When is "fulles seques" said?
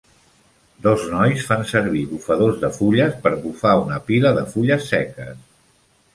4.57-5.39